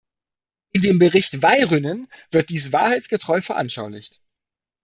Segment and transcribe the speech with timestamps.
[0.71, 4.19] In dem Bericht Väyrynen wird dies wahrheitsgetreu veranschaulicht.